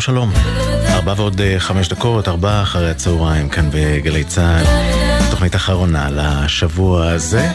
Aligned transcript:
שלום 0.00 0.32
שלום. 0.32 0.50
ארבע 0.88 1.14
ועוד 1.16 1.40
אה, 1.40 1.54
חמש 1.58 1.88
דקות, 1.88 2.28
ארבע 2.28 2.62
אחרי 2.62 2.90
הצהריים 2.90 3.48
כאן 3.48 3.68
בגלי 3.72 4.24
צה"ל. 4.24 4.64
תוכנית 5.30 5.56
אחרונה 5.56 6.08
לשבוע 6.10 7.10
הזה. 7.10 7.50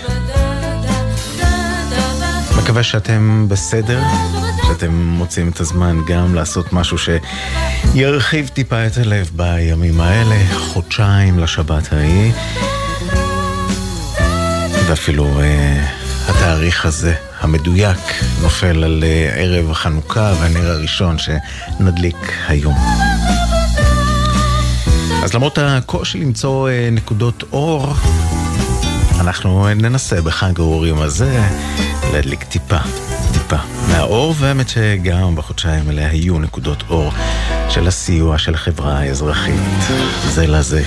מקווה 2.57 2.83
שאתם 2.83 3.45
בסדר, 3.49 4.01
שאתם 4.67 4.91
מוצאים 4.93 5.49
את 5.49 5.59
הזמן 5.59 5.97
גם 6.07 6.35
לעשות 6.35 6.73
משהו 6.73 6.97
שירחיב 6.97 8.47
טיפה 8.47 8.85
את 8.85 8.97
הלב 8.97 9.29
בימים 9.35 10.01
האלה, 10.01 10.35
חודשיים 10.57 11.39
לשבת 11.39 11.93
ההיא. 11.93 12.31
ואפילו 14.87 15.39
אה, 15.39 16.02
התאריך 16.27 16.85
הזה, 16.85 17.13
המדויק, 17.39 17.99
נופל 18.41 18.83
על 18.83 19.03
אה, 19.03 19.31
ערב 19.35 19.71
החנוכה 19.71 20.33
והנר 20.39 20.71
הראשון 20.71 21.17
שנדליק 21.17 22.33
היום. 22.47 22.75
אז 25.23 25.33
למרות 25.33 25.57
הקושי 25.61 26.17
למצוא 26.17 26.69
אה, 26.69 26.89
נקודות 26.91 27.43
אור, 27.51 27.93
אנחנו 29.19 29.67
ננסה 29.75 30.21
בחג 30.21 30.59
האורים 30.59 30.99
הזה 30.99 31.41
להדליק 32.13 32.43
טיפה, 32.43 32.79
טיפה 33.33 33.57
מהאור, 33.87 34.35
והאמת 34.37 34.69
שגם 34.69 35.35
בחודשיים 35.35 35.87
האלה 35.87 36.07
היו 36.09 36.39
נקודות 36.39 36.83
אור 36.89 37.11
של 37.69 37.87
הסיוע 37.87 38.37
של 38.37 38.53
החברה 38.53 38.99
האזרחית, 38.99 39.61
זה 40.29 40.47
לזה, 40.47 40.83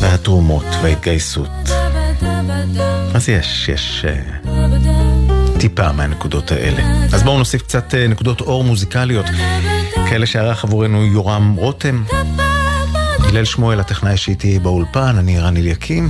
והתרומות 0.00 0.66
וההתגייסות. 0.82 1.79
אז 3.14 3.28
יש, 3.28 3.68
יש 3.68 4.04
uh, 4.04 4.48
טיפה 5.60 5.92
מהנקודות 5.92 6.52
האלה. 6.52 6.82
אז 7.12 7.22
בואו 7.22 7.38
נוסיף 7.38 7.62
קצת 7.62 7.94
uh, 7.94 8.10
נקודות 8.10 8.40
אור 8.40 8.64
מוזיקליות, 8.64 9.26
כאלה 10.10 10.26
שערך 10.26 10.64
עבורנו 10.64 11.04
יורם 11.04 11.54
רותם. 11.58 12.04
הלל 13.30 13.44
שמואל, 13.44 13.80
הטכנאי 13.80 14.16
שאיתי 14.16 14.58
באולפן, 14.58 15.16
אני 15.18 15.38
רן 15.38 15.56
אליקים. 15.56 16.08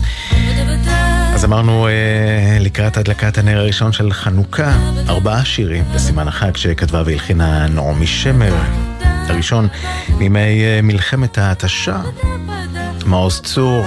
אז 1.34 1.44
אמרנו 1.44 1.86
אה, 1.86 2.58
לקראת 2.60 2.96
הדלקת 2.96 3.38
הנר 3.38 3.58
הראשון 3.58 3.92
של 3.92 4.12
חנוכה, 4.12 4.72
ארבעה 5.08 5.44
שירים 5.44 5.84
בסימן 5.94 6.28
החג 6.28 6.56
שכתבה 6.56 7.02
והלחינה 7.06 7.66
נעמי 7.66 8.06
שמר. 8.06 8.54
הראשון 9.02 9.68
מימי 10.18 10.64
אה, 10.64 10.80
מלחמת 10.82 11.38
ההתשה, 11.38 12.00
מעוז 13.06 13.40
צור. 13.40 13.86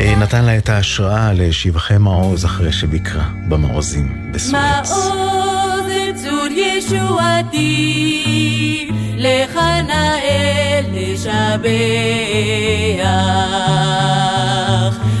אה, 0.00 0.14
נתן 0.16 0.44
לה 0.44 0.58
את 0.58 0.68
ההשראה 0.68 1.32
לשבחי 1.32 1.98
מעוז 1.98 2.44
אחרי 2.44 2.72
שביקרה 2.72 3.24
במעוזים 3.48 4.32
בסואץ. 4.32 4.90
מעוז 4.90 5.92
צור 6.14 6.46
ישועתי, 6.56 7.70
לך 9.16 9.56
נאה 9.86 10.80
לשבח. 10.92 11.70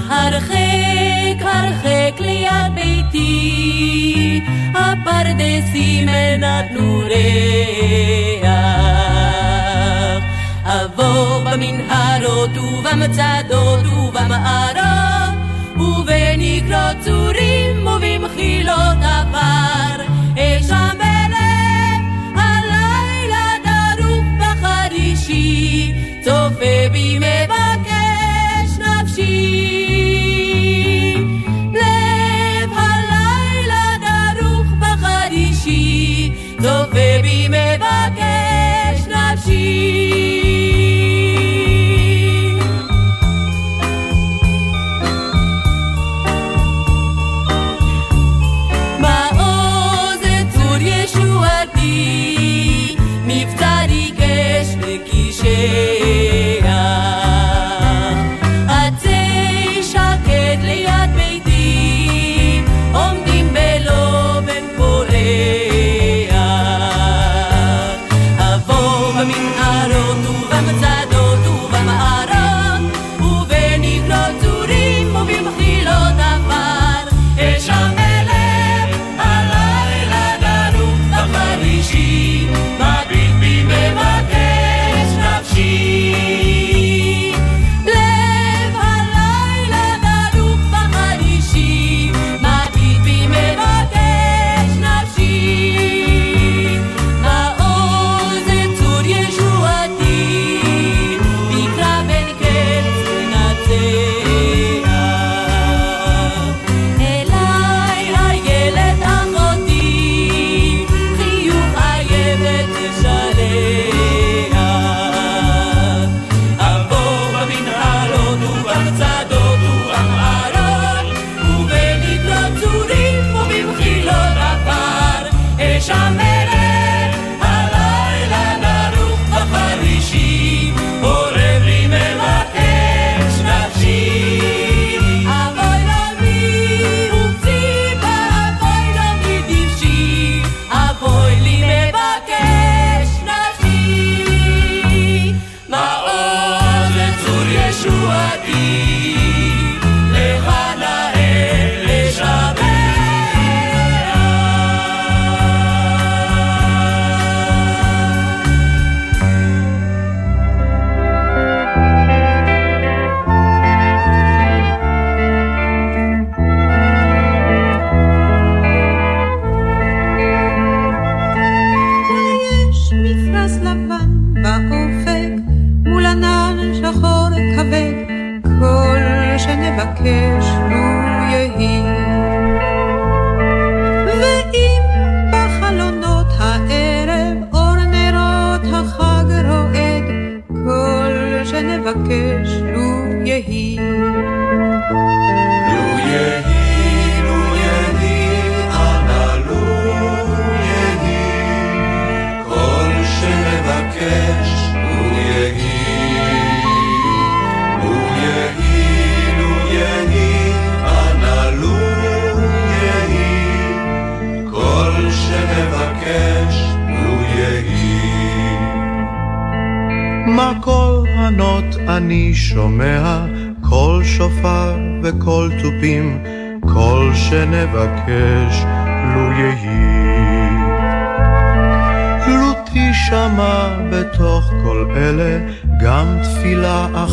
הרחק 0.08 1.40
הרחק 1.40 2.20
ליד 2.20 2.74
ביתי, 2.74 4.40
הפרדסים 4.74 6.08
נתנו 6.38 7.02
ריח. 7.06 8.50
אבוא 10.64 11.40
במנהרות 11.44 12.50
ובמצדות 12.58 13.86
ובמערות, 13.86 14.59
Igro 16.60 17.19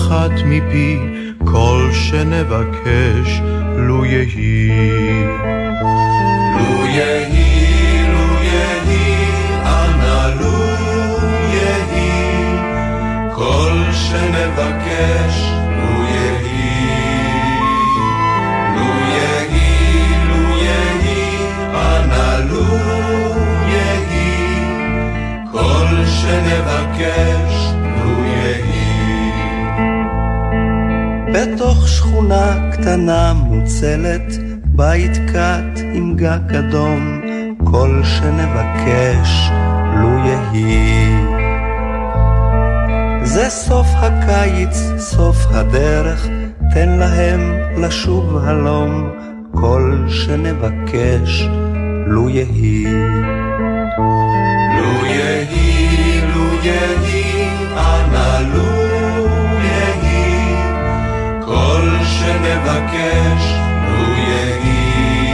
אחת 0.07 0.31
מפי, 0.45 0.99
כל 1.45 1.89
שנבקש 1.93 3.41
לו 3.77 4.05
יהי. 4.05 4.69
לו 6.57 6.85
יהי, 6.85 8.07
לו 8.13 8.43
יהי, 8.43 9.29
אנא 9.63 10.33
לו 10.39 10.67
יהי, 11.53 12.57
כל 13.35 13.91
שנבקש 13.91 15.35
לו 15.77 16.03
יהי. 16.03 16.77
לו 18.75 18.89
יהי, 19.15 20.09
לו 20.27 20.57
יהי, 20.57 21.37
אנא 21.73 22.45
לו 22.49 22.65
יהי, 23.67 24.63
כל 25.51 26.05
שנבקש 26.05 27.46
בתוך 31.37 31.87
שכונה 31.87 32.71
קטנה 32.71 33.33
מוצלת, 33.33 34.33
בית 34.65 35.17
קט 35.27 35.79
עם 35.93 36.15
גג 36.15 36.55
אדום, 36.55 37.21
כל 37.63 38.01
שנבקש 38.03 39.49
לו 39.93 40.09
יהי. 40.25 41.13
זה 43.23 43.49
סוף 43.49 43.87
הקיץ, 43.95 44.77
סוף 44.97 45.37
הדרך, 45.49 46.27
תן 46.73 46.89
להם 46.89 47.53
לשוב 47.81 48.37
הלום, 48.37 49.09
כל 49.51 50.05
שנבקש 50.09 51.47
לו 52.07 52.29
יהי. 52.29 52.85
לו 54.77 55.05
יהי, 55.05 56.21
לו 56.35 56.63
יהי, 56.63 57.49
אנא 57.77 58.39
לו 58.53 58.76
שנבקש 62.27 63.43
לו 63.87 64.13
יהי. 64.13 65.31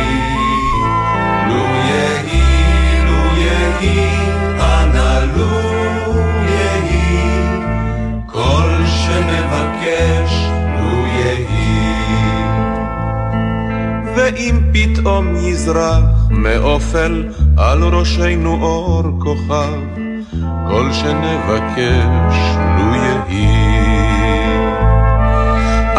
לו 1.47 1.65
יהי, 1.89 3.05
לו 3.05 3.41
יהי, 3.41 4.09
אנא 4.59 5.19
לו 5.35 5.51
יהי, 6.47 7.33
כל 8.27 8.69
שנבקש 8.85 10.33
לו 10.79 11.05
יהי. 11.05 11.93
ואם 14.15 14.59
פתאום 14.73 15.35
יזרח 15.35 16.03
מאופל 16.29 17.25
על 17.57 17.83
ראשנו 17.83 18.61
אור 18.61 19.03
כוכב, 19.19 19.79
כל 20.67 20.89
שנבקש 20.93 22.37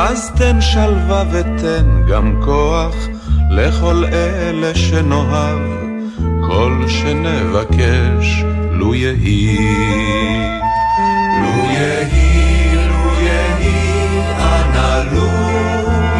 אז 0.06 0.30
תן 0.36 0.60
שלווה 0.60 1.24
ותן 1.30 2.02
גם 2.08 2.40
כוח 2.44 2.94
לכל 3.50 4.04
אלה 4.12 4.74
שנאהב, 4.74 5.60
כל 6.46 6.84
שנבקש 6.88 8.44
לו 8.70 8.94
יהי. 8.94 9.58
לו 11.42 11.64
יהי, 11.70 12.74
לו 12.74 13.20
יהי, 13.20 14.18
אנא 14.38 15.02
לו 15.12 15.28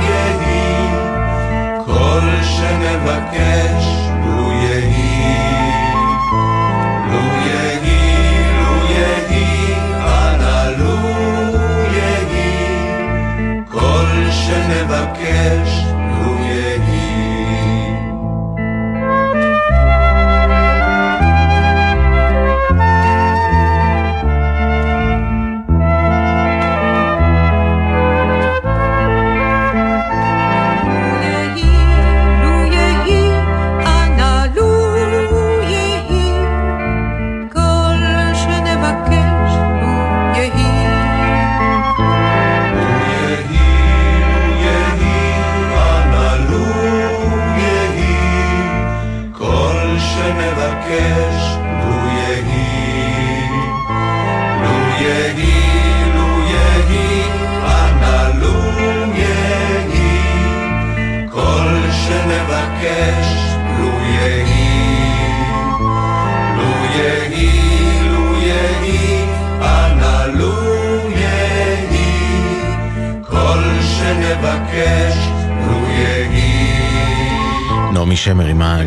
יהי, 0.00 0.88
כל 1.84 2.42
שנבקש 2.42 4.03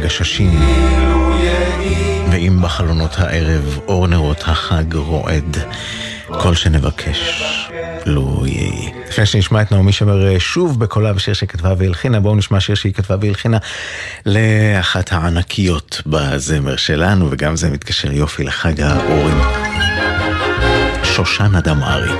הגששים, 0.07 0.59
ואם 2.31 2.61
בחלונות 2.61 3.19
הערב 3.19 3.79
אור 3.87 4.07
נרות 4.07 4.43
החג 4.47 4.95
רועד, 4.95 5.57
כל 6.27 6.55
שנבקש 6.55 7.41
לו 8.05 8.43
יהי. 8.45 8.91
לפני 9.09 9.25
שנשמע 9.25 9.61
את 9.61 9.71
נעמי 9.71 9.91
שמר 9.91 10.27
אה, 10.27 10.39
שוב 10.39 10.79
בקולה 10.79 11.13
בשיר 11.13 11.33
שכתבה 11.33 11.73
והלחינה, 11.77 12.19
בואו 12.19 12.35
נשמע 12.35 12.59
שיר 12.59 12.75
שהיא 12.75 12.93
כתבה 12.93 13.15
והלחינה 13.21 13.57
לאחת 14.25 15.11
הענקיות 15.11 16.01
בזמר 16.05 16.75
שלנו, 16.75 17.27
וגם 17.31 17.55
זה 17.55 17.69
מתקשר 17.69 18.11
יופי 18.11 18.43
לחג 18.43 18.81
האורים. 18.81 19.39
שושנה 21.03 21.61
דמארי, 21.61 22.11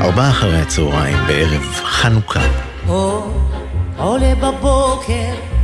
ארבעה 0.00 0.30
אחרי 0.30 0.60
הצהריים 0.60 1.18
בערב 1.26 1.80
חנוכה. 1.84 2.40
עולה 3.96 4.34
בבוקר 4.34 5.59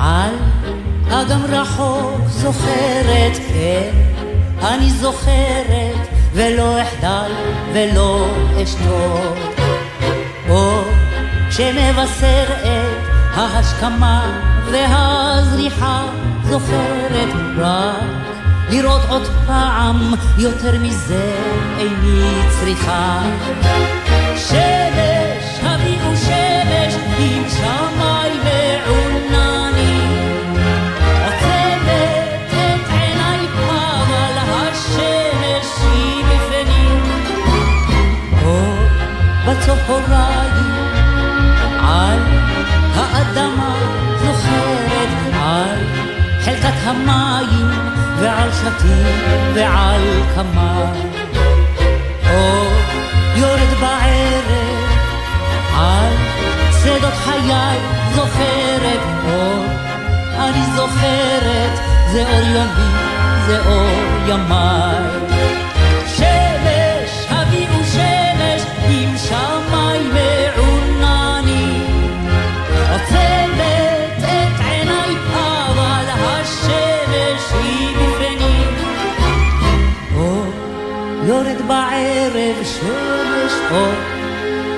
על 0.00 0.34
אגם 1.10 1.44
רחוק 1.48 2.28
זוכרת, 2.28 3.36
כן, 3.48 3.90
אני 4.62 4.90
זוכרת 4.90 6.08
ולא 6.32 6.82
אחדל 6.82 7.32
ולא 7.72 8.26
אשתוק. 8.62 9.60
אור 10.48 10.84
שמבשר 11.50 12.44
את 12.62 13.08
ההשכמה 13.34 14.40
והזריחה 14.70 16.02
זוכרת 16.44 17.28
רק 17.58 17.96
לראות 18.70 19.02
עוד 19.08 19.28
פעם 19.46 20.14
יותר 20.38 20.78
מזה 20.78 21.34
איני 21.78 22.42
צריכה. 22.50 23.22
שמש, 24.36 25.60
הביאו 25.62 26.16
שמש 26.16 26.94
עם 27.18 27.44
שמאי 27.48 28.09
בצהריים 39.90 40.90
על 41.78 42.18
האדמה 42.94 43.74
זוכרת 44.20 45.08
על 45.42 45.76
חלקת 46.44 46.74
המים 46.84 47.70
ועל 48.20 48.48
שתים 48.52 49.06
ועל 49.54 50.00
קמיים. 50.34 51.10
אור 52.30 52.72
יורד 53.36 53.80
בערב 53.80 54.90
על 55.74 56.12
שדות 56.82 57.14
חיי 57.24 57.78
זוכרת 58.14 59.00
אור, 59.24 59.64
אני 60.38 60.66
זוכרת, 60.76 61.80
זה 62.12 62.24
אור 62.28 62.46
יומי, 62.46 62.90
זה 63.46 63.58
אור 63.66 63.88
ימיי. 64.28 65.69
אור, 83.70 83.92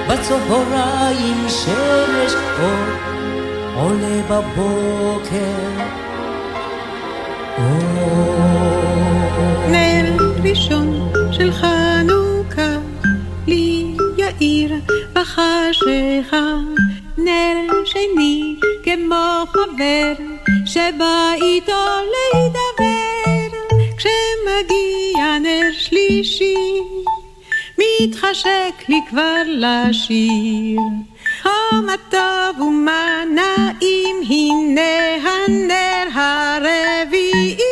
בצהריים 0.08 1.48
שמש 1.48 2.34
אור, 2.60 3.12
עולה 3.74 4.22
בבוקר. 4.30 5.82
נר 9.70 10.16
ראשון 10.44 11.12
של 11.32 11.52
חנוכה, 11.52 12.76
לי 13.46 13.94
יאיר 14.18 14.74
בחשיכה, 15.12 16.54
נר 17.18 17.84
שני 17.84 18.56
כמו 18.84 19.44
חבר, 19.48 20.12
שבא 20.66 21.32
איתו 21.34 21.82
להידבר, 22.12 23.58
כשמגיע 23.96 25.38
נר 25.42 25.72
שלישי, 25.78 26.54
מתחשק 28.04 28.88
לי 28.88 29.00
כבר 29.08 29.42
לשיר. 29.46 30.80
כמה 31.42 31.94
טוב 32.10 32.60
ומה 32.60 33.22
נעים, 33.34 34.16
הנה 34.28 35.14
הנר 35.22 36.20
הרביעי. 36.20 37.71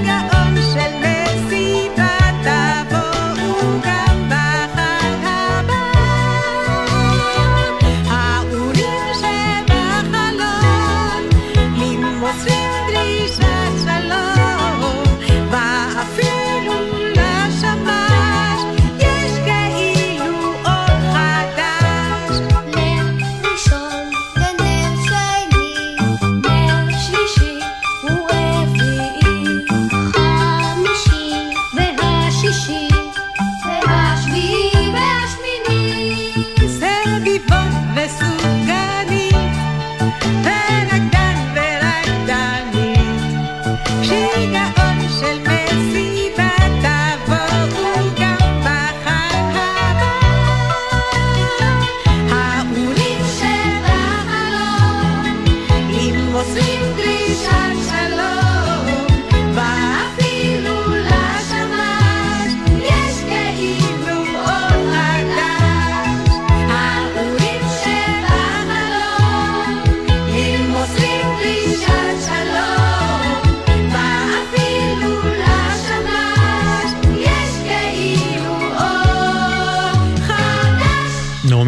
got. 0.00 0.37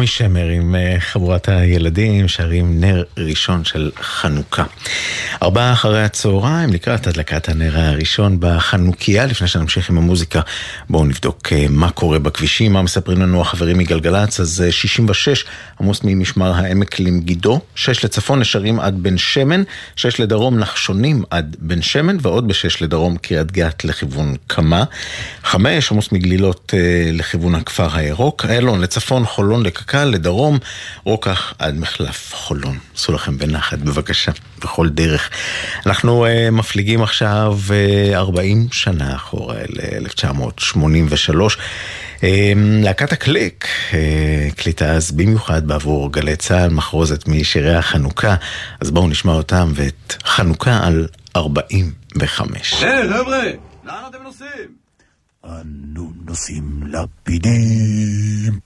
נעמי 0.01 0.07
שמר 0.07 0.47
עם 0.47 0.75
אה, 0.75 0.95
חבורת 0.99 1.49
הילדים 1.49 2.27
שרים 2.27 2.79
נר 2.79 3.03
ראשון 3.17 3.63
של 3.63 3.91
חנוכה. 4.01 4.63
ארבעה 5.43 5.73
אחרי 5.73 6.03
הצהריים 6.03 6.73
לקראת 6.73 7.07
הדלקת 7.07 7.49
הנר 7.49 7.79
הראשון 7.79 8.37
בחנוכיה. 8.39 9.25
לפני 9.25 9.47
שנמשיך 9.47 9.89
עם 9.89 9.97
המוזיקה 9.97 10.41
בואו 10.89 11.05
נבדוק 11.05 11.53
אה, 11.53 11.65
מה 11.69 11.91
קורה 11.91 12.19
בכבישים, 12.19 12.73
מה 12.73 12.81
מספרים 12.81 13.21
לנו 13.21 13.41
החברים 13.41 13.77
מגלגלצ. 13.77 14.39
אז 14.39 14.63
אה, 14.65 14.71
66 14.71 15.45
עמוס 15.79 15.99
ממשמר 16.03 16.53
העמק 16.53 16.99
למגידו, 16.99 17.59
6 17.75 18.05
לצפון 18.05 18.39
נשרים 18.39 18.79
עד 18.79 19.03
בן 19.03 19.17
שמן, 19.17 19.63
6 19.95 20.19
לדרום 20.19 20.59
נחשונים 20.59 21.23
עד 21.29 21.55
בן 21.59 21.81
שמן 21.81 22.17
ועוד 22.21 22.47
ב-6 22.47 22.77
לדרום 22.81 23.17
קריית 23.17 23.51
גת 23.51 23.83
לכיוון 23.85 24.35
קמה, 24.47 24.83
5 25.43 25.91
עמוס 25.91 26.11
מגלילות 26.11 26.73
אה, 26.77 27.09
לכיוון 27.13 27.55
הכפר 27.55 27.95
הירוק, 27.95 28.45
איילון 28.45 28.81
לצפון 28.81 29.25
חולון 29.25 29.63
לקק"ל, 29.63 30.05
לדרום 30.05 30.57
רוקח 31.03 31.53
עד 31.59 31.77
מחלף 31.77 32.33
חולון. 32.35 32.77
עשו 32.95 33.11
לכם 33.11 33.37
בנחת 33.37 33.77
בבקשה, 33.77 34.31
בכל 34.61 34.89
דרך. 34.89 35.30
אנחנו 35.85 36.25
uh, 36.25 36.51
מפליגים 36.51 37.03
עכשיו 37.03 37.59
uh, 37.67 38.15
40 38.15 38.67
שנה 38.71 39.15
אחורה, 39.15 39.57
ל-1983. 39.69 41.35
Uh, 42.17 42.23
להקת 42.83 43.11
הקליק 43.11 43.65
uh, 43.91 43.93
הקליטה 44.51 44.91
אז 44.91 45.11
במיוחד 45.11 45.67
בעבור 45.67 46.11
גלי 46.11 46.35
צה"ל 46.35 46.69
מחרוזת 46.69 47.27
משירי 47.27 47.75
החנוכה, 47.75 48.35
אז 48.81 48.91
בואו 48.91 49.07
נשמע 49.07 49.33
אותם 49.33 49.71
ואת 49.75 50.13
חנוכה 50.25 50.79
על 50.87 51.07
45. 51.35 52.83
היי, 52.83 53.09
חבר'ה! 53.09 53.43
לאן 53.83 54.03
אתם 54.09 54.23
נוסעים? 54.23 54.81
אנו 55.45 56.11
נושאים 56.25 56.83
לפידים. 56.87 58.59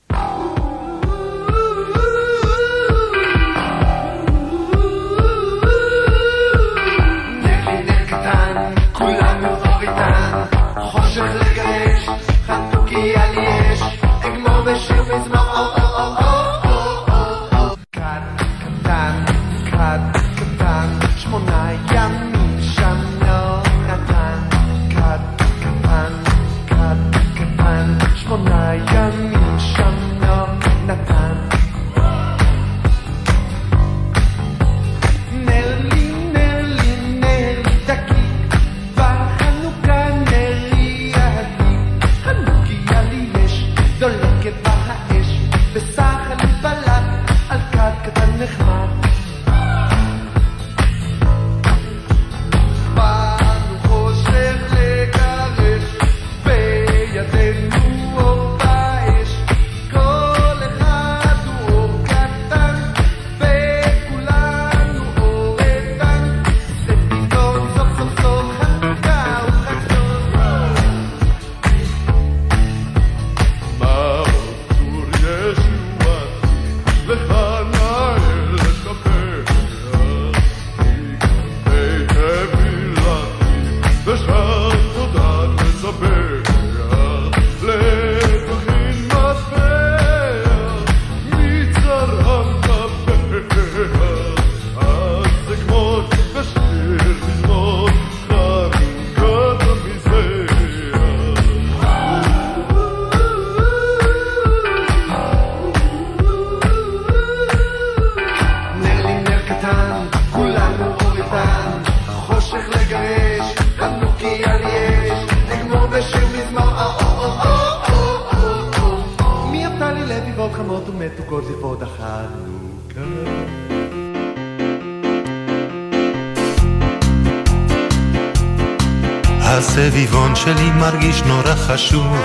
חשוב, 131.67 132.17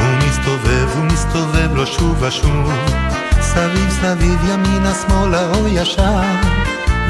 הוא 0.00 0.28
מסתובב, 0.28 0.88
הוא 0.96 1.04
מסתובב 1.04 1.74
לו 1.74 1.86
שוב 1.86 2.22
ושוב, 2.22 2.72
סביב 3.40 3.90
סביב 3.90 4.40
ימינה 4.48 4.92
שמאלה 4.94 5.54
או 5.54 5.68
ישר, 5.68 6.20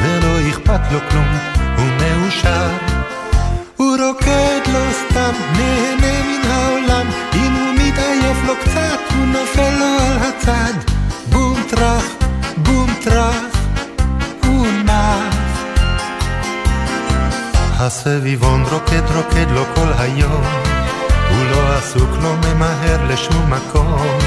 ולא 0.03 0.49
אכפת 0.51 0.93
לו 0.93 0.99
כלום, 1.11 1.39
הוא 1.77 1.87
מאושר. 2.01 2.69
הוא 3.77 3.97
רוקד 3.97 4.61
לא 4.73 4.81
סתם, 4.93 5.33
נהנה 5.53 6.23
מן 6.23 6.51
העולם, 6.51 7.07
אם 7.35 7.53
הוא 7.53 7.75
מתעייף 7.75 8.37
לו 8.47 8.55
קצת, 8.63 9.15
הוא 9.15 9.27
נופל 9.27 9.71
לו 9.79 9.97
על 10.01 10.19
הצד. 10.19 10.91
בום 11.33 11.63
טראח, 11.71 12.05
בום 12.57 12.95
טראח, 13.05 13.67
הוא 14.45 14.67
נח. 14.85 15.37
הסביבון 17.79 18.65
רוקד 18.71 19.03
רוקד 19.15 19.51
לו 19.51 19.65
כל 19.75 19.93
היום, 19.99 20.43
הוא 21.37 21.45
לא 21.51 21.77
עסוק, 21.77 22.11
לא 22.23 22.35
ממהר 22.37 23.07
לשום 23.09 23.53
מקום. 23.53 24.19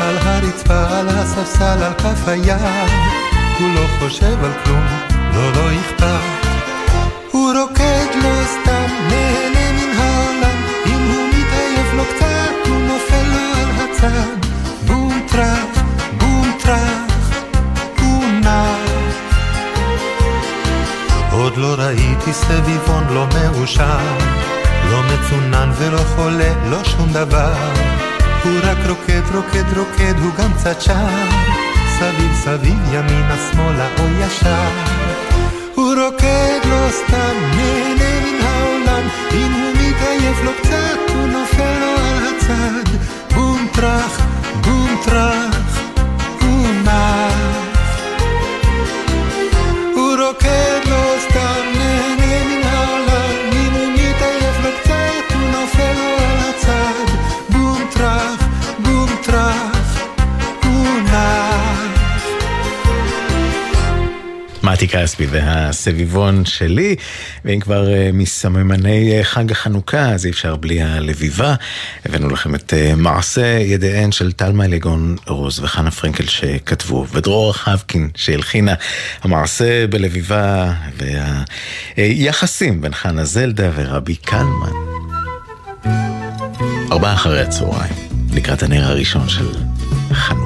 על 0.00 0.16
הרצפה, 0.18 0.98
על 0.98 1.08
הספסל, 1.08 1.82
על 1.82 1.92
כף 1.94 2.28
היד, 2.28 2.90
הוא 3.58 3.74
לא 3.74 3.86
חושב 3.98 4.44
על 4.44 4.52
כלום, 4.64 4.86
לא, 5.34 5.52
לא 5.52 5.70
אכפת. 5.80 6.44
הוא 7.30 7.52
רוקד 7.60 8.06
לא 8.22 8.44
סתם, 8.46 8.86
נהנה 9.08 9.72
מן 9.72 9.98
העולם, 9.98 10.58
אם 10.86 11.10
הוא 11.12 11.28
מתעייף 11.28 11.94
לו 11.94 12.02
קצת, 12.14 12.68
הוא 12.68 12.80
נופל 12.80 13.26
לו 13.28 13.60
על 13.60 13.88
הצד. 13.88 14.46
בום 14.86 15.26
טראח, 15.28 15.84
בום 16.18 16.52
טראח, 16.62 17.30
הוא 18.00 18.24
נח. 18.40 19.14
עוד 21.32 21.56
לא 21.56 21.74
ראיתי 21.78 22.32
סביבון 22.32 23.04
לא 23.10 23.26
מאושר, 23.34 23.98
לא 24.90 25.00
מצונן 25.02 25.70
ולא 25.78 25.98
חולה, 25.98 26.52
לא 26.70 26.84
שום 26.84 27.12
דבר. 27.12 27.52
הוא 28.44 28.58
רק 28.62 28.78
רוקד, 28.88 29.22
רוקד, 29.34 29.78
רוקד, 29.78 30.14
הוא 30.22 30.32
גם 30.38 30.52
קצת 30.52 30.80
שר. 30.80 30.94
סביב 31.98 32.32
סביב 32.34 32.78
ימינה 32.92 33.36
שמאלה 33.52 33.88
או 33.98 34.04
ישר. 34.20 34.70
הוא 35.74 35.94
רוקד 35.94 36.60
לא 36.64 36.86
סתם, 36.90 37.34
נהנה 37.56 38.20
מן 38.20 38.46
העולם, 38.46 39.08
אם 39.32 39.52
הוא 39.52 39.72
מתעייף 39.72 40.38
לו 40.44 40.50
קצת, 40.62 40.98
הוא 41.14 41.26
נופל 41.26 41.78
לו 41.80 41.92
על 41.98 42.36
הצד. 42.36 42.90
בום 43.34 43.66
טראח, 43.72 44.20
בום 44.60 44.96
טראח, 45.04 45.43
מתי 64.74 64.88
כספי 64.88 65.26
והסביבון 65.30 66.44
שלי, 66.44 66.96
ואם 67.44 67.60
כבר 67.60 67.92
אה, 67.94 68.10
מסממני 68.12 69.18
אה, 69.18 69.24
חג 69.24 69.52
החנוכה, 69.52 70.10
אז 70.10 70.26
אי 70.26 70.30
אפשר 70.30 70.56
בלי 70.56 70.82
הלביבה. 70.82 71.54
הבאנו 72.04 72.28
לכם 72.28 72.54
את 72.54 72.74
אה, 72.74 72.94
מעשה 72.96 73.58
ידיהן 73.60 74.12
של 74.12 74.32
טלמה 74.32 74.66
ליגון 74.66 75.16
רוז 75.26 75.60
וחנה 75.60 75.90
פרנקל 75.90 76.26
שכתבו, 76.26 77.06
ודרור 77.12 77.52
חבקין 77.52 78.08
שהלחינה 78.14 78.74
המעשה 79.22 79.86
בלביבה, 79.86 80.72
והיחסים 81.96 82.80
בין 82.80 82.94
חנה 82.94 83.24
זלדה 83.24 83.70
ורבי 83.74 84.16
קלמן. 84.16 84.72
ארבעה 86.92 87.14
אחרי 87.14 87.40
הצהריים, 87.40 87.94
לקראת 88.32 88.62
הנר 88.62 88.84
הראשון 88.84 89.28
של 89.28 89.48
חנוכה. 90.12 90.43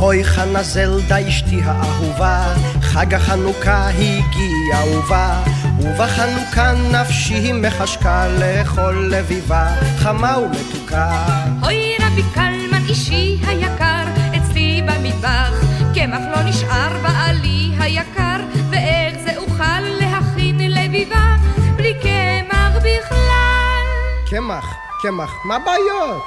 הוי 0.00 0.24
חנה 0.24 0.62
זלדה 0.62 1.28
אשתי 1.28 1.60
האהובה, 1.64 2.54
חג 2.82 3.14
החנוכה 3.14 3.88
הגיע 3.88 4.96
ובא, 4.96 5.42
ובחנוכה 5.78 6.72
נפשי 6.72 7.52
מחשקה 7.52 8.28
לאכול 8.28 9.08
לביבה, 9.10 9.68
חמה 9.98 10.38
ומתוקה. 10.38 11.26
אוי 11.62 11.96
רבי 12.00 12.22
קלמן 12.34 12.82
אישי 12.88 13.38
היקר, 13.46 14.04
אצלי 14.36 14.82
במטבח, 14.82 15.52
קמח 15.94 16.22
לא 16.36 16.42
נשאר 16.42 17.02
בעלי 17.02 17.70
היקר, 17.78 18.40
ואיך 18.70 19.14
זה 19.24 19.36
אוכל 19.36 19.80
להכין 19.80 20.72
לביבה, 20.72 21.36
בלי 21.76 21.94
קמח 21.94 22.76
בכלל. 22.76 23.84
קמח, 24.30 24.64
קמח, 25.02 25.30
מה 25.44 25.56
הבעיות? 25.56 26.22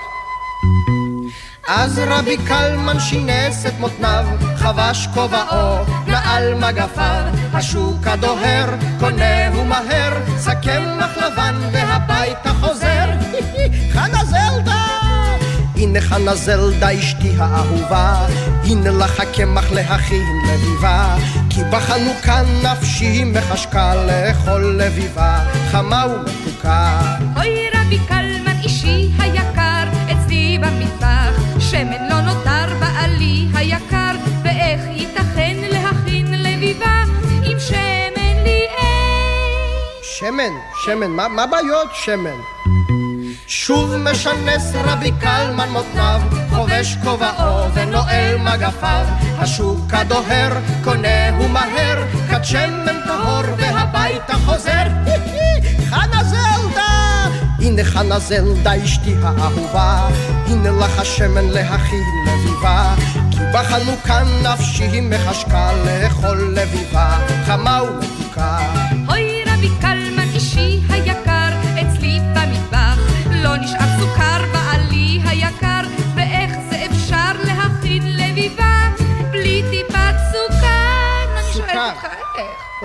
אז 1.68 2.02
רבי 2.08 2.38
קלמן 2.38 3.00
שינס 3.00 3.66
את 3.66 3.74
מותניו, 3.80 4.26
חבש 4.56 5.08
כובעו, 5.14 5.86
נעל 6.08 6.56
מגפיו, 6.56 7.24
השוק 7.54 8.08
הדוהר, 8.08 8.70
קונהו 9.00 9.66
מהר, 9.66 10.14
סכם 10.38 10.84
לך 11.00 11.18
לבן 11.18 11.56
והביתה 11.72 12.50
חוזר. 12.60 13.06
חנה 13.94 14.26
זלדה! 14.26 14.86
הנה 15.76 16.02
חנה 16.02 16.36
זלדה 16.36 17.00
אשתי 17.00 17.32
האהובה, 17.38 18.28
הנה 18.64 18.90
לך 18.90 19.20
הקמח 19.20 19.72
להכין 19.72 20.26
לביבה, 20.48 21.16
כי 21.50 21.62
בחנוכה 21.72 22.42
נפשי 22.64 23.24
מחשקה 23.24 23.96
לאכול 23.96 24.76
לביבה, 24.80 25.40
חמה 25.72 26.06
ומתוקה. 26.08 27.02
אוי 27.38 27.70
רבי 27.76 28.00
קלמן 28.08 28.53
שמן, 40.34 40.54
שמן, 40.86 41.12
מה, 41.12 41.28
מה 41.28 41.48
בעיות 41.48 41.90
שמן? 41.94 42.38
שוב 43.48 43.96
משנס 43.96 44.72
רבי 44.76 45.12
קלמן 45.22 45.70
מותניו, 45.70 46.22
חובש 46.50 46.98
כובעו 47.04 47.74
ונועל 47.74 48.38
מגפיו, 48.38 49.06
השוק 49.38 49.80
הדוהר, 49.94 50.54
קונהו 50.84 51.50
מהר, 51.50 52.04
כת 52.30 52.46
שמן 52.46 52.96
טהור 53.06 53.44
והביתה 53.58 54.34
חוזר. 54.46 54.84
חנה 55.90 56.24
זלדה! 56.24 57.30
הנה 57.60 57.84
חנה 57.84 58.20
זלדה 58.20 58.84
אשתי 58.84 59.16
האהובה, 59.24 60.08
הנה 60.48 60.72
לך 60.72 61.00
השמן 61.00 61.46
להכין 61.50 62.04
לביבה, 62.28 62.96
כי 63.32 63.40
בחנוכה 63.54 64.22
נפשי 64.44 65.02
מחשקה 65.02 65.70
לאכול 65.86 66.56
לביבה, 66.56 67.18
חמה 67.46 67.84
ומתוקה. 67.84 68.23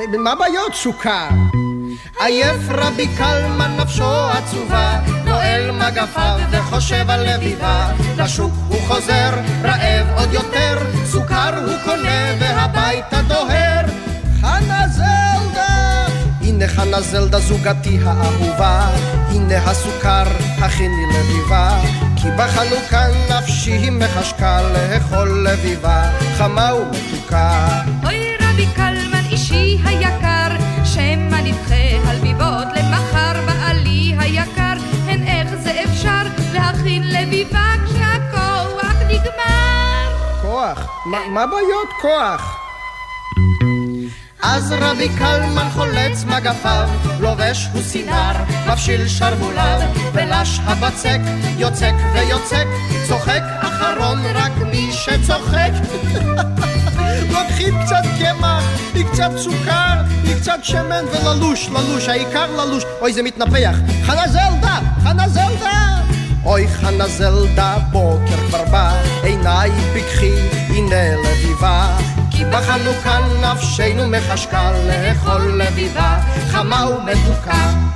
מה 0.07 0.35
בעיות 0.35 0.75
סוכר? 0.75 1.29
עייף 2.21 2.69
רבי 2.69 3.09
קלמן 3.17 3.77
נפשו 3.81 4.29
עצובה, 4.31 5.01
נועל 5.25 5.71
מגפיו 5.71 6.39
וחושב 6.51 7.11
על 7.11 7.35
לביבה. 7.35 7.91
לשוק 8.17 8.53
הוא 8.69 8.81
חוזר, 8.81 9.31
רעב 9.63 10.07
עוד 10.17 10.33
יותר, 10.33 10.79
סוכר 11.05 11.65
הוא 11.65 11.75
קונה 11.85 12.35
והביתה 12.41 13.23
דוהר. 13.23 13.85
חנה 14.41 14.89
זלדה! 14.89 16.07
הנה 16.41 16.69
חנה 16.69 17.01
זלדה 17.01 17.39
זוגתי 17.39 17.99
האהובה, 18.05 18.87
הנה 19.29 19.71
הסוכר, 19.71 20.25
הכיני 20.59 21.07
לביבה. 21.15 21.81
כי 22.17 22.29
בחנוכה 22.39 23.05
נפשי 23.31 23.91
מחשקה 23.91 24.61
לאכול 24.63 25.47
לביבה, 25.49 26.11
חמה 26.39 26.75
ומתוקה. 26.75 27.69
לביבה 37.39 37.73
כשהכוח 37.87 38.95
נגמר? 39.09 40.09
כוח? 40.43 40.89
מה 41.07 41.19
מה 41.31 41.47
בעיות 41.47 41.89
כוח? 42.01 42.59
אז 44.43 44.75
רבי 44.81 45.09
קלמן 45.19 45.69
חולץ 45.73 46.25
מגפיו, 46.25 46.89
לובש 47.21 47.69
הוא 47.73 47.83
סינר, 47.83 48.33
מפשיל 48.69 49.09
שרמוליו, 49.09 49.81
ולש 50.13 50.61
הבצק, 50.65 51.19
יוצק 51.59 51.93
ויוצק, 52.13 52.67
צוחק 53.09 53.43
אחרון 53.61 54.19
רק 54.35 54.53
מי 54.71 54.93
שצוחק. 54.93 55.71
לוקחים 57.33 57.75
קצת 57.85 58.03
קמח, 58.19 58.65
היא 58.95 59.05
קצת 59.13 59.31
סוכר, 59.37 59.95
היא 60.25 60.37
קצת 60.41 60.59
שמן 60.63 61.05
וללוש, 61.13 61.69
ללוש, 61.69 62.09
העיקר 62.09 62.47
ללוש. 62.57 62.85
אוי, 63.01 63.13
זה 63.13 63.23
מתנפח. 63.23 63.77
חנה 64.07 64.29
זלדה! 64.29 64.79
חנה 65.03 65.29
זלדה! 65.29 65.98
אוי 66.45 66.69
חנה 66.69 67.09
זלדה, 67.09 67.77
בוקר 67.91 68.37
כבר 68.49 68.65
בא, 68.71 69.03
עיניי 69.23 69.71
פיקחי, 69.93 70.35
הנה 70.69 71.17
לביבה. 71.17 71.99
כי 72.31 72.45
בחנוכה 72.45 73.19
נפשנו 73.41 74.09
מחשקה 74.09 74.73
לאכול 74.87 75.63
לביבה, 75.63 76.19
חמה 76.51 76.87
ומתוקה. 76.87 77.88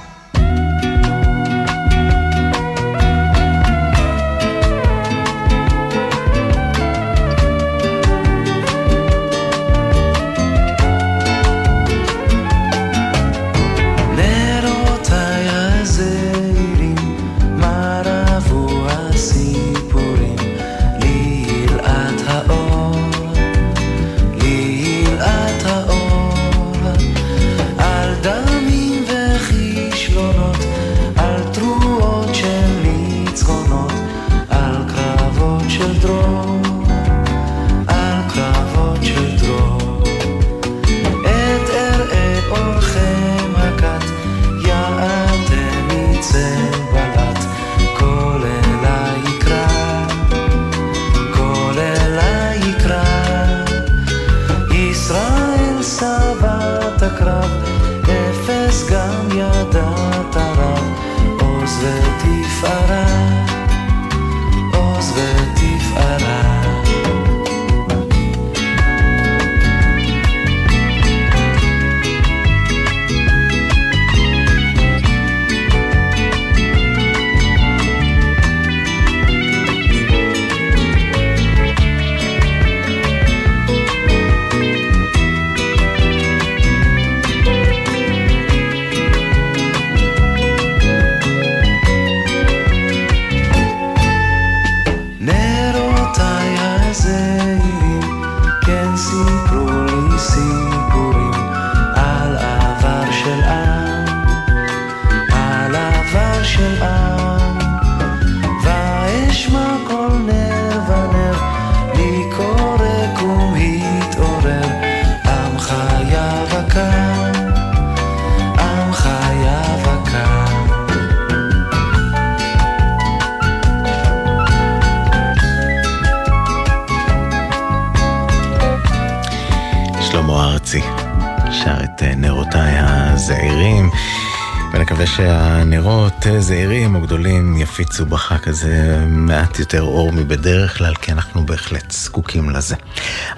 זעירים 137.13 137.47
או 137.47 137.53
גדולים 137.53 137.57
יפיצו 137.57 138.07
בחג 138.07 138.49
הזה 138.49 139.05
מעט 139.09 139.59
יותר 139.59 139.83
אור 139.83 140.13
מבדרך 140.13 140.79
כלל 140.79 140.95
כי 140.95 141.13
אנחנו 141.13 141.47
בהחלט 141.47 141.91
זקוקים 141.91 142.51
לזה. 142.51 142.77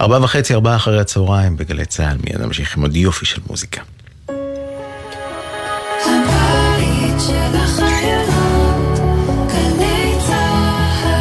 ארבע 0.00 0.18
וחצי, 0.22 0.54
ארבעה 0.54 0.76
אחרי 0.76 1.00
הצהריים 1.00 1.56
בגלי 1.56 1.84
צה"ל 1.84 2.16
מיד 2.24 2.40
נמשיך 2.40 2.76
עם 2.76 2.82
עוד 2.82 2.96
יופי 2.96 3.26
של 3.26 3.40
מוזיקה. 3.50 3.82
הבית 5.98 7.20
של 7.26 7.56
החיילות, 7.56 8.98
גלי 9.48 10.14
צהל. 10.26 11.14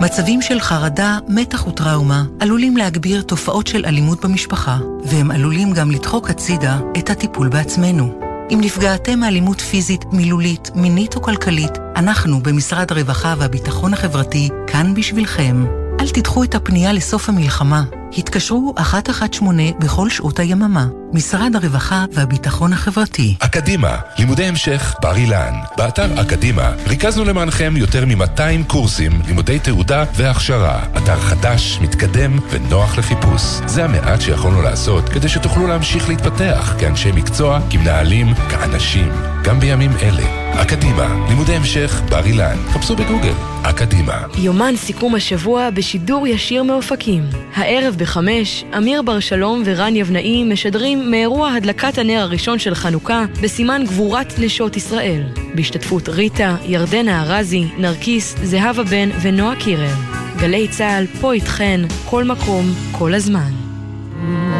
מצבים 0.00 0.42
של 0.42 0.60
חרדה, 0.60 1.18
מתח 1.28 1.66
וטראומה 1.66 2.24
עלולים 2.40 2.76
להגביר 2.76 3.22
תופעות 3.22 3.66
של 3.66 3.84
אלימות 3.86 4.24
במשפחה, 4.24 4.78
והם 5.04 5.30
עלולים 5.30 5.72
גם 5.72 5.90
לדחוק 5.90 6.30
הצידה 6.30 6.78
את 6.98 7.10
הטיפול 7.10 7.48
בעצמנו. 7.48 8.21
אם 8.52 8.58
נפגעתם 8.60 9.20
מאלימות 9.20 9.60
פיזית, 9.60 10.04
מילולית, 10.12 10.70
מינית 10.74 11.16
או 11.16 11.22
כלכלית, 11.22 11.72
אנחנו 11.96 12.40
במשרד 12.42 12.92
הרווחה 12.92 13.34
והביטחון 13.38 13.92
החברתי 13.92 14.48
כאן 14.66 14.94
בשבילכם. 14.94 15.64
אל 16.00 16.08
תדחו 16.08 16.44
את 16.44 16.54
הפנייה 16.54 16.92
לסוף 16.92 17.28
המלחמה. 17.28 17.82
התקשרו 18.18 18.74
118 18.78 19.78
בכל 19.78 20.10
שעות 20.10 20.38
היממה. 20.38 20.86
משרד 21.12 21.56
הרווחה 21.56 22.04
והביטחון 22.12 22.72
החברתי. 22.72 23.36
אקדימה, 23.38 23.96
לימודי 24.18 24.44
המשך 24.44 24.94
בר 25.02 25.16
אילן. 25.16 25.54
באתר 25.76 26.20
אקדימה 26.20 26.72
ריכזנו 26.86 27.24
למענכם 27.24 27.74
יותר 27.76 28.06
מ-200 28.06 28.64
קורסים, 28.66 29.12
לימודי 29.26 29.58
תעודה 29.58 30.04
והכשרה. 30.14 30.84
אתר 30.96 31.20
חדש, 31.20 31.78
מתקדם 31.82 32.38
ונוח 32.50 32.98
לחיפוש. 32.98 33.42
זה 33.66 33.84
המעט 33.84 34.20
שיכולנו 34.20 34.62
לעשות 34.62 35.08
כדי 35.08 35.28
שתוכלו 35.28 35.66
להמשיך 35.66 36.08
להתפתח 36.08 36.74
כאנשי 36.78 37.12
מקצוע, 37.12 37.60
כמנהלים, 37.70 38.34
כאנשים, 38.34 39.12
גם 39.44 39.60
בימים 39.60 39.90
אלה. 40.02 40.42
אקדימה, 40.62 41.26
לימודי 41.28 41.54
המשך 41.54 42.02
בר 42.08 42.26
אילן. 42.26 42.56
חפשו 42.68 42.96
בגוגל, 42.96 43.34
אקדימה. 43.62 44.22
יומן 44.38 44.76
סיכום 44.76 45.14
השבוע 45.14 45.70
בשידור 45.70 46.26
ישיר 46.26 46.62
מאופקים. 46.62 47.22
הערב 47.54 47.94
בחמש, 48.02 48.64
אמיר 48.76 49.02
בר 49.02 49.20
שלום 49.20 49.62
ורן 49.64 49.96
יבנאי 49.96 50.44
משדרים 50.44 51.10
מאירוע 51.10 51.52
הדלקת 51.52 51.98
הנר 51.98 52.20
הראשון 52.20 52.58
של 52.58 52.74
חנוכה 52.74 53.24
בסימן 53.42 53.84
גבורת 53.86 54.38
נשות 54.38 54.76
ישראל. 54.76 55.22
בהשתתפות 55.54 56.08
ריטה, 56.08 56.56
ירדנה 56.64 57.22
ארזי, 57.22 57.64
נרקיס, 57.78 58.36
זהבה 58.42 58.82
בן 58.82 59.08
ונועה 59.22 59.56
קירל. 59.56 59.94
גלי 60.36 60.68
צה"ל, 60.68 61.06
פה 61.20 61.32
איתכן, 61.32 61.80
כל 62.04 62.24
מקום, 62.24 62.64
כל 62.92 63.14
הזמן. 63.14 63.50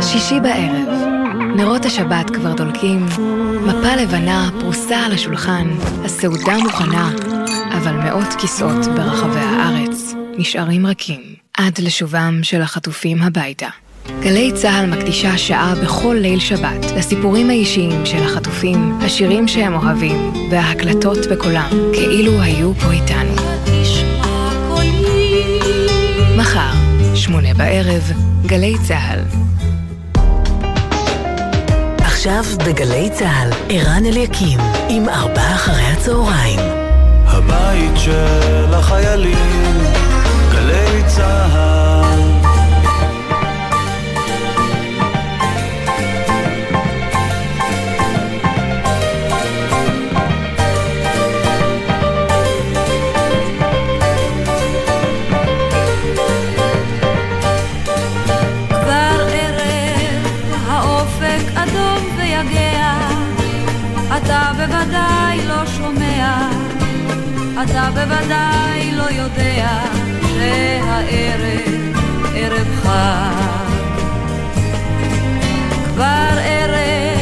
שישי 0.03 0.41
בערב, 0.41 0.89
נרות 1.57 1.85
השבת 1.85 2.31
כבר 2.31 2.53
דולקים, 2.55 3.07
מפה 3.67 3.97
לבנה 3.97 4.51
פרוסה 4.61 4.97
על 4.97 5.13
השולחן, 5.13 5.71
הסעודה 6.05 6.57
מוכנה, 6.57 7.11
אבל 7.73 7.93
מאות 7.93 8.35
כיסאות 8.39 8.87
ברחבי 8.87 9.41
הארץ 9.41 10.15
נשארים 10.39 10.87
ריקים, 10.87 11.42
עד 11.67 11.79
לשובם 11.79 12.41
של 12.43 12.63
החטופים 12.63 13.23
הביתה. 13.23 13.69
גלי 14.21 14.53
צה"ל 14.55 14.87
מקדישה 14.87 15.39
שעה 15.39 15.75
בכל 15.83 16.17
ליל 16.21 16.41
שבת 16.41 16.91
לסיפורים 16.97 17.51
האישיים 17.51 18.07
של 18.07 18.23
החטופים, 18.23 18.99
השירים 19.01 19.49
שהם 19.49 19.75
אוהבים, 19.75 20.33
וההקלטות 20.51 21.19
בקולם, 21.31 21.71
כאילו 21.93 22.41
היו 22.41 22.75
פה 22.75 22.91
איתנו. 22.91 23.35
מחר, 26.37 26.73
שמונה 27.15 27.55
בערב, 27.55 28.13
גלי 28.47 28.75
צה"ל. 28.89 29.21
עכשיו 31.99 32.45
בגלי 32.67 33.11
צה"ל, 33.13 33.51
ערן 33.69 34.07
אליקים, 34.07 34.59
עם 34.89 35.09
ארבעה 35.09 35.55
אחרי 35.55 35.83
הצהריים. 35.83 36.61
הבית 37.27 37.93
של 37.97 38.75
החיילים, 38.75 40.03
פריצה 40.93 41.49
אתה 64.17 64.53
בוודאי 64.57 65.47
לא 65.47 65.67
שומע, 65.67 66.49
אתה 67.63 67.89
בוודאי 67.95 68.93
לא 68.93 69.03
יודע. 69.03 70.02
שהערב 70.43 71.97
ערב 72.35 72.69
חג. 72.83 73.69
כבר 75.95 76.39
ערב 76.45 77.21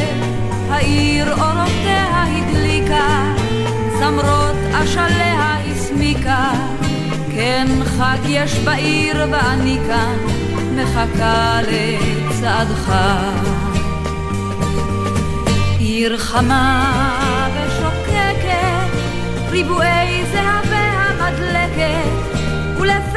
העיר 0.69 1.31
אורותיה 1.31 2.23
הדליקה, 2.23 3.33
זמרות 3.99 4.55
אשליה 4.73 5.57
הסמיקה, 5.71 6.51
כן 7.35 7.67
חג 7.85 8.17
יש 8.25 8.59
בעיר 8.59 9.25
ואני 9.31 9.77
כאן 9.87 10.17
מחכה 10.75 11.59
לצעדך. 11.61 12.93
עיר 15.79 16.17
חמה 16.17 17.47
ושוקקת, 17.53 18.89
ריבועי 19.49 20.25
זהבי 20.25 20.75
המדלקת, 20.75 22.00
לא 22.85 23.11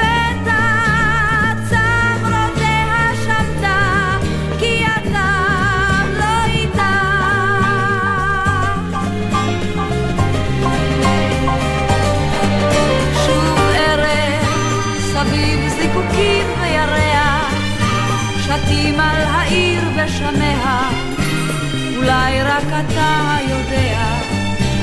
אולי 21.97 22.43
רק 22.43 22.65
אתה 22.65 23.37
יודע 23.49 24.17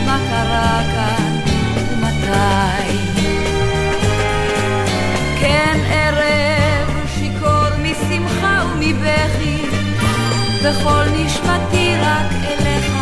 מה 0.06 0.18
קרה 0.30 0.82
כאן 0.96 1.31
וכל 10.64 11.04
נשמתי 11.16 11.94
רק 12.02 12.32
אליך, 12.44 12.94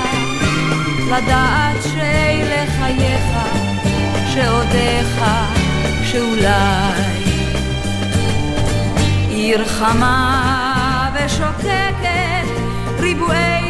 לדעת 1.08 1.84
שאלה 1.84 2.66
חייך, 2.78 3.24
שעודיך, 4.34 5.26
שאולי. 6.04 7.20
עיר 9.30 9.66
חמה 9.66 11.10
ושוקקת, 11.16 12.48
ריבועי 13.00 13.69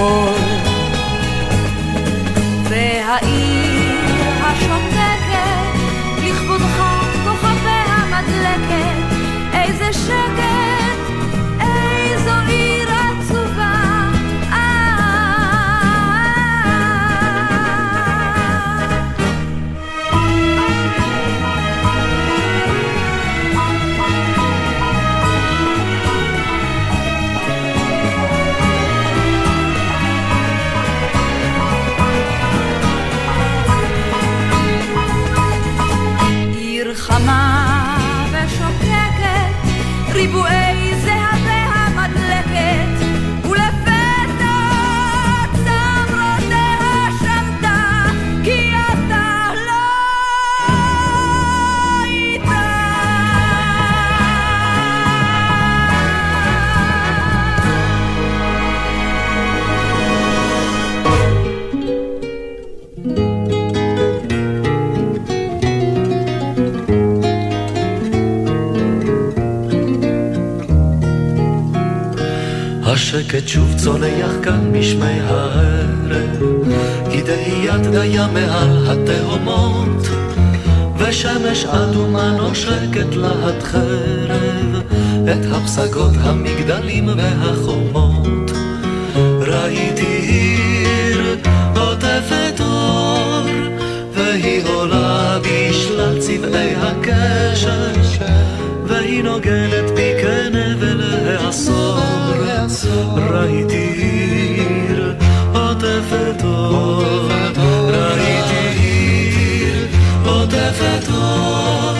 הכל. 0.00 0.32
והעיר 2.68 4.00
השותקת 4.42 5.78
לכבודך 6.24 6.82
כוכביה 7.24 7.96
מדלקת 8.10 9.16
איזה 9.52 9.92
שקט, 9.92 10.49
ריבועי 40.30 40.59
השקט 73.30 73.48
שוב 73.48 73.74
צונח 73.76 74.30
כאן 74.42 74.72
משמי 74.72 75.20
הערב, 75.20 76.42
כדאיית 77.12 77.86
דיה 77.92 78.26
מעל 78.26 78.86
התהומות, 78.86 80.08
ושמש 80.98 81.64
אדומה 81.64 82.30
נושקת 82.30 83.14
להט 83.16 83.62
חרב, 83.62 84.82
את 85.32 85.46
הפסגות 85.52 86.12
המגדלים 86.20 87.08
והחומות. 87.16 88.50
ראיתי 89.40 90.06
עיר 90.06 91.36
עוטפת 91.76 92.60
אור, 92.60 93.46
והיא 94.14 94.62
עולה 94.64 95.38
בשלל 95.38 96.18
צבעי 96.20 96.74
הקשת, 96.76 98.09
והיא 99.00 99.24
נוגנת 99.24 99.90
בי 99.96 100.12
כנבל 100.22 101.00
העשור. 101.26 101.98
ראיתי 103.16 103.92
עיר 103.96 105.14
עוטפת 105.52 106.44
אור, 106.44 107.02
ראיתי 107.88 108.78
עיר 108.78 109.86
עוטפת 110.24 111.08
אור, 111.12 111.94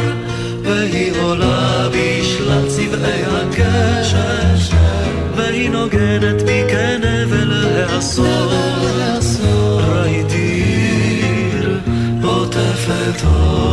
והיא 0.62 1.12
עולה 1.22 1.88
בשלל 1.88 2.68
צבעי 2.68 3.22
הקשת, 3.24 4.76
והיא 5.36 5.70
נוגנת 5.70 6.42
בי 6.42 6.62
כנבל 6.68 7.52
העשור. 7.52 8.52
ראיתי 9.78 10.36
עיר 10.36 11.78
עוטפת 12.22 13.24
אור. 13.24 13.69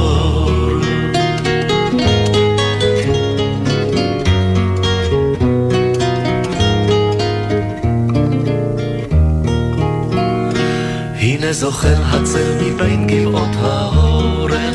הנה 11.57 11.65
זוכר 11.65 11.95
הצל 12.03 12.55
מבין 12.61 13.07
גבעות 13.07 13.49
האורן, 13.61 14.73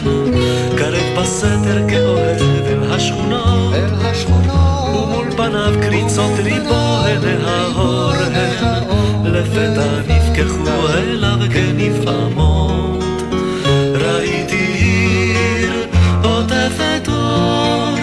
קרב 0.77 1.19
בסתר 1.19 1.89
כאוהב 1.89 2.43
אל 2.67 2.93
השכונות, 2.93 3.75
אל 3.75 3.95
השכונות, 4.01 4.95
ומול 4.95 5.31
פניו 5.37 5.75
קריצות 5.83 6.39
ריבו 6.39 7.05
עיני 7.05 7.45
ההורן, 7.45 8.33
לפתע 9.25 9.91
נפקחו 10.09 10.89
אליו 10.99 11.39
כנפעמות. 11.53 13.05
ראיתי 13.95 14.67
עיר 14.75 15.73
עוטפת 16.25 17.09
אור, 17.09 17.97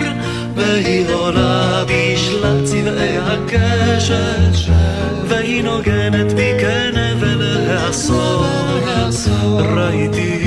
והיא 0.55 1.05
עולה 1.13 1.83
בשלל 1.85 2.65
צבעי 2.65 3.17
הקשת, 3.17 4.71
והיא 5.27 5.63
נוגנת 5.63 6.33
בי 6.33 6.51
כנבל 6.59 7.67
העשור. 7.69 8.58
raidir. 9.63 10.38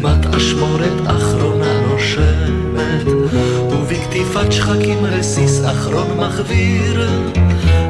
אימת 0.00 0.34
אשמורת 0.34 1.06
אחרונה 1.06 1.80
נושמת, 1.80 3.06
ובקטיפת 3.70 4.52
שחקים 4.52 5.04
רסיס 5.04 5.62
אחרון 5.64 6.06
מחוויר, 6.16 7.08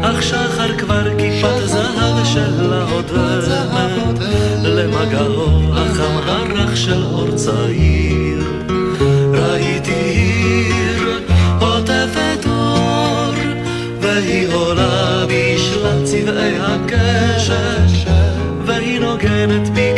אך 0.03 0.23
שחר 0.23 0.79
כבר 0.79 1.18
כיפת 1.18 1.66
זהב 1.66 2.25
של 2.25 2.73
עודמת, 2.73 4.18
למגעו 4.62 5.61
החם 5.73 6.16
הרך 6.27 6.77
של 6.77 7.03
אור 7.03 7.31
צעיר. 7.35 8.44
ראיתי 9.33 9.92
עיר 9.92 11.20
עוטפת 11.61 12.46
אור, 12.46 13.35
והיא 14.01 14.49
עולה 14.53 15.27
בשלל 15.27 16.05
צבעי 16.05 16.55
הקשת, 16.61 18.11
והיא 18.66 19.01
נוגנת 19.01 19.68
בי 19.68 19.89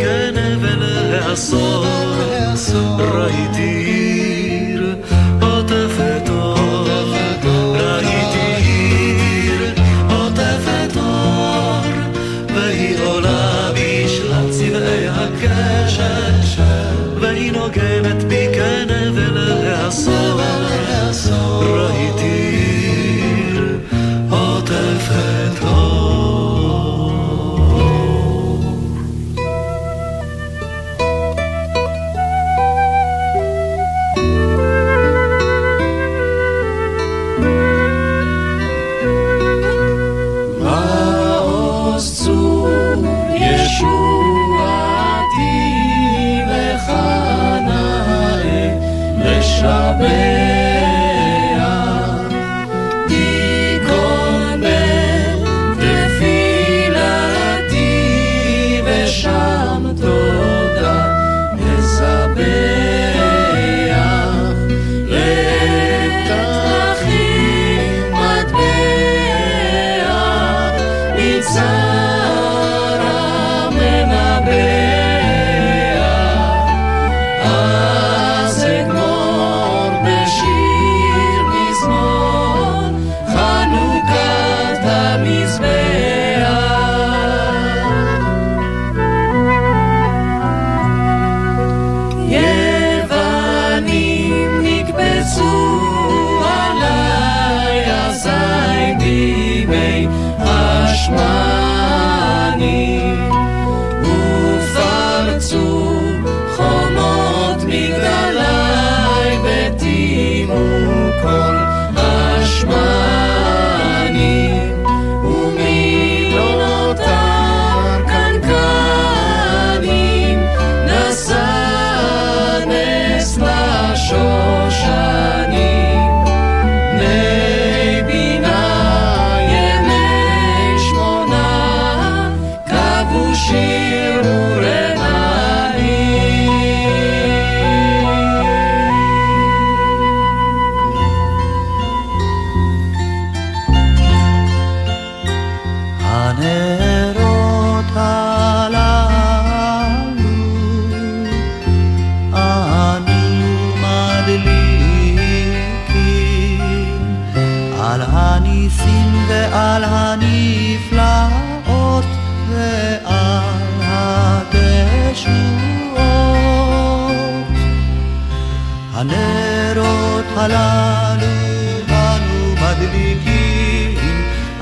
shall 49.63 49.97
be. 49.97 50.32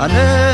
I 0.01 0.07
never 0.07 0.50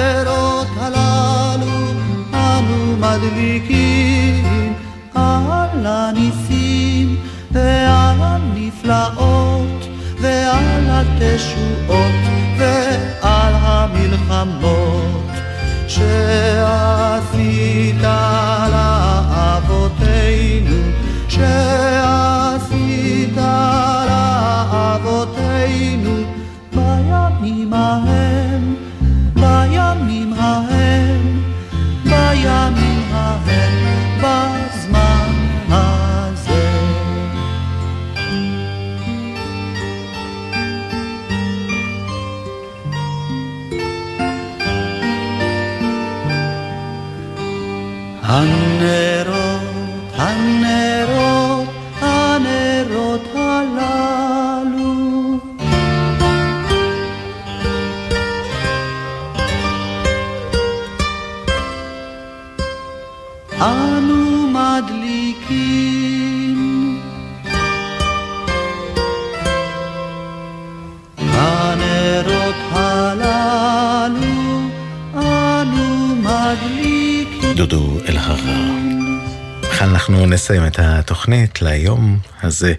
הזה, 82.57 82.73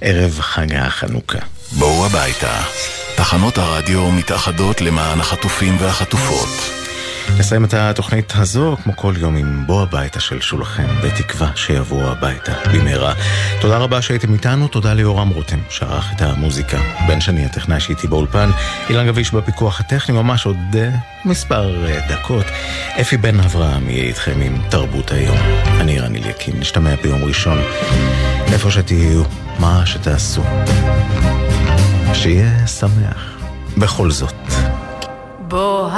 ערב 0.00 0.40
חג 0.40 0.74
החנוכה. 0.74 1.38
בואו 1.72 2.06
הביתה. 2.06 2.62
תחנות 3.16 3.58
הרדיו 3.58 4.10
מתאחדות 4.10 4.80
למען 4.80 5.20
החטופים 5.20 5.76
והחטופות. 5.80 6.48
נסיים 7.38 7.64
את 7.64 7.74
התוכנית 7.74 8.32
הזו, 8.36 8.76
כמו 8.84 8.96
כל 8.96 9.14
יום, 9.18 9.36
עם 9.36 9.66
בוא 9.66 9.82
הביתה 9.82 10.20
של 10.20 10.40
שולחן, 10.40 10.86
בתקווה 11.04 11.50
שיבואו 11.54 12.08
הביתה 12.08 12.52
במהרה. 12.72 13.14
תודה 13.60 13.76
רבה 13.76 14.02
שהייתם 14.02 14.32
איתנו, 14.32 14.68
תודה 14.68 14.94
ליורם 14.94 15.28
רותם, 15.28 15.58
שערך 15.70 16.12
את 16.16 16.22
המוזיקה. 16.22 16.78
בן 17.08 17.20
שני, 17.20 17.44
הטכנאי 17.44 17.80
שהייתי 17.80 18.06
באולפן, 18.06 18.50
אילן 18.90 19.06
גביש 19.06 19.30
בפיקוח 19.30 19.80
הטכני, 19.80 20.16
ממש 20.16 20.46
עוד 20.46 20.56
uh, 20.72 21.28
מספר 21.28 21.86
uh, 21.86 22.12
דקות. 22.12 22.46
אפי 23.00 23.16
בן 23.16 23.40
אברהם 23.40 23.90
יהיה 23.90 24.04
איתכם 24.04 24.40
עם 24.40 24.58
תרבות 24.68 25.12
היום. 25.12 25.38
אני 25.80 26.00
רן 26.00 26.14
אליקין, 26.16 26.60
נשתמע 26.60 26.94
ביום 27.02 27.24
ראשון. 27.24 27.58
איפה 28.52 28.70
שתהיו, 28.70 29.22
מה 29.58 29.86
שתעשו. 29.86 30.42
שיהיה 32.14 32.66
שמח. 32.66 33.38
בכל 33.78 34.10
זאת. 34.10 34.34
בוא 35.38 35.88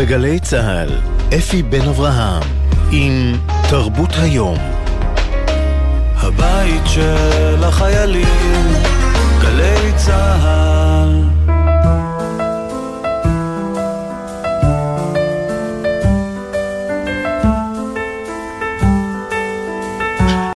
בגלי 0.00 0.40
צה"ל, 0.40 0.88
אפי 1.38 1.62
בן 1.62 1.88
אברהם, 1.88 2.42
עם 2.92 3.36
תרבות 3.70 4.10
היום. 4.16 4.58
הבית 6.16 6.82
של 6.86 7.64
החיילים, 7.64 8.74
גלי 9.40 9.92
צה"ל 9.96 10.59